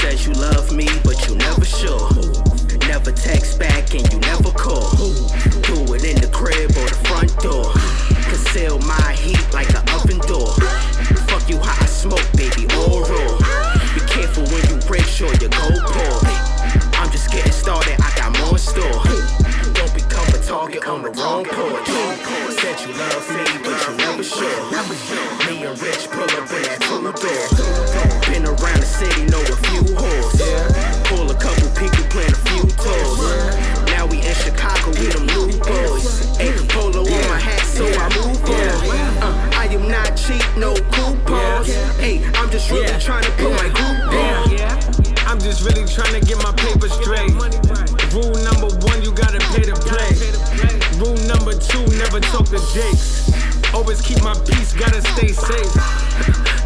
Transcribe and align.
says 0.00 0.26
you 0.26 0.32
love 0.32 0.72
me, 0.72 0.88
but 1.04 1.28
you 1.28 1.36
never. 1.36 1.64
Never 2.88 3.12
text 3.12 3.58
back 3.58 3.94
and 3.94 4.10
you 4.12 4.18
never 4.20 4.50
call. 4.52 4.88
In 6.04 6.20
the 6.20 6.28
crib 6.32 6.70
or 6.70 6.88
the 6.88 6.98
front 7.08 7.30
door. 7.40 7.72
Conceal 8.28 8.78
my 8.80 9.12
heat 9.12 9.52
like 9.52 9.68
an 9.70 9.83
on 20.94 21.02
the 21.02 21.10
wrong 21.10 21.44
porch. 21.44 21.88
Said 22.54 22.78
you 22.86 22.94
love 22.94 23.26
me, 23.34 23.44
but 23.66 23.76
you 23.82 23.96
never 23.98 24.22
sure. 24.22 24.62
Me 25.46 25.66
and 25.66 25.74
Rich 25.82 26.06
pull 26.10 26.30
up 26.38 26.46
in 26.54 26.62
that 26.70 26.78
two 26.86 27.02
door. 27.02 27.44
Been 28.30 28.46
around 28.46 28.78
the 28.78 28.86
city, 28.86 29.26
know 29.26 29.42
a 29.42 29.56
few 29.66 29.82
whores. 29.98 30.38
Pull 31.10 31.26
a 31.30 31.34
couple 31.34 31.68
people, 31.74 32.04
plan 32.14 32.30
a 32.30 32.40
few 32.46 32.62
tours. 32.78 33.18
Now 33.90 34.06
we 34.06 34.22
in 34.22 34.34
Chicago, 34.38 34.94
we 34.94 35.10
them 35.10 35.26
new 35.34 35.58
boys. 35.58 36.36
Hey, 36.38 36.54
polo 36.70 37.02
on 37.02 37.24
my 37.26 37.40
hat, 37.42 37.66
so 37.66 37.84
I 37.86 38.06
move 38.14 38.38
on. 38.46 39.26
Uh, 39.26 39.50
I 39.58 39.66
am 39.74 39.88
not 39.88 40.14
cheap, 40.14 40.44
no 40.56 40.74
coupons. 40.94 41.74
Hey, 41.98 42.22
I'm 42.38 42.50
just 42.50 42.70
really 42.70 42.98
trying 43.00 43.24
to 43.24 43.32
put 43.42 43.50
my 43.50 43.68
group 43.74 43.98
on. 44.14 44.94
I'm 45.26 45.40
just 45.40 45.66
really 45.66 45.84
trying 45.88 46.14
to 46.20 46.23
talk 52.34 52.50
to 52.50 52.58
Jakes. 52.74 53.30
Always 53.72 54.00
keep 54.02 54.20
my 54.22 54.34
peace, 54.42 54.74
gotta 54.74 55.00
stay 55.14 55.30
safe. 55.30 55.74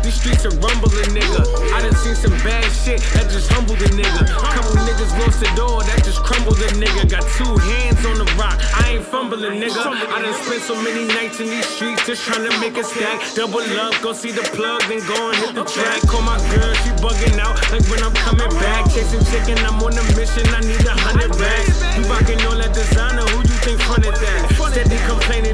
These 0.01 0.17
streets 0.17 0.47
are 0.49 0.57
rumbling, 0.65 1.13
nigga. 1.13 1.45
I 1.77 1.85
done 1.85 1.93
seen 2.01 2.17
some 2.17 2.33
bad 2.41 2.65
shit 2.73 3.05
that 3.13 3.29
just 3.29 3.53
humbled 3.53 3.77
a 3.85 3.89
nigga. 3.93 4.25
Couple 4.33 4.81
niggas 4.89 5.13
lost 5.21 5.41
the 5.45 5.51
door, 5.53 5.85
that 5.85 6.01
just 6.05 6.25
crumbled 6.25 6.57
a 6.57 6.69
nigga. 6.81 7.05
Got 7.13 7.29
two 7.37 7.53
hands 7.69 8.01
on 8.09 8.17
the 8.17 8.25
rock, 8.41 8.57
I 8.81 8.97
ain't 8.97 9.05
fumbling, 9.05 9.61
nigga. 9.61 9.77
I 10.09 10.23
done 10.25 10.33
spent 10.41 10.63
so 10.65 10.73
many 10.81 11.05
nights 11.05 11.41
in 11.41 11.53
these 11.53 11.69
streets 11.69 12.07
just 12.07 12.25
trying 12.25 12.49
to 12.49 12.55
make 12.61 12.79
a 12.81 12.85
stack. 12.85 13.21
Double 13.37 13.61
up, 13.77 13.93
go 14.01 14.17
see 14.17 14.33
the 14.33 14.45
plug, 14.57 14.81
then 14.89 15.05
go 15.05 15.17
and 15.29 15.37
hit 15.37 15.53
the 15.53 15.69
track. 15.69 16.01
Call 16.09 16.25
my 16.25 16.41
girl, 16.49 16.73
she 16.81 16.97
bugging 17.05 17.37
out 17.37 17.61
like 17.69 17.85
when 17.93 18.01
I'm 18.01 18.17
coming 18.25 18.49
back. 18.57 18.89
Chasing 18.89 19.21
chicken, 19.29 19.61
I'm 19.69 19.77
on 19.85 19.93
a 19.93 20.05
mission, 20.17 20.49
I 20.49 20.65
need 20.65 20.78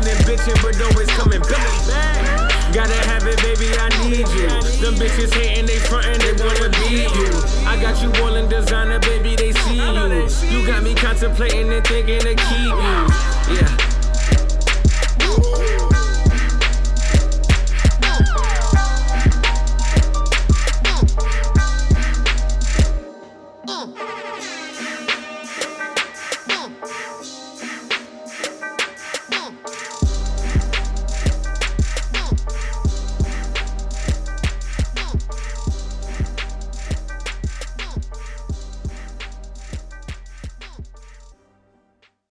complaining 0.04 0.16
and 0.16 0.26
bitching, 0.26 0.62
but 0.62 0.80
always 0.82 1.08
coming 1.10 1.40
back. 1.40 2.72
Gotta 2.72 2.94
have 3.08 3.26
it, 3.26 3.40
baby, 3.42 3.68
I 3.78 3.88
need 4.02 4.26
you. 4.28 4.48
Them 4.82 4.94
bitches 4.94 5.32
hating, 5.32 5.66
they 5.66 5.78
frontin', 5.78 6.18
they 6.20 6.32
wanna 6.44 6.70
be 6.70 7.04
you. 7.04 7.30
I 7.66 7.78
got 7.80 8.02
you 8.02 8.10
all 8.22 8.34
in 8.34 8.48
designer, 8.48 8.98
baby, 9.00 9.36
they 9.36 9.52
see 9.52 9.76
you. 9.76 10.60
You 10.60 10.66
got 10.66 10.82
me 10.82 10.94
contemplating 10.94 11.72
and 11.72 11.86
thinking 11.86 12.20
to 12.20 12.34
keep 12.34 12.74
you. 12.74 12.93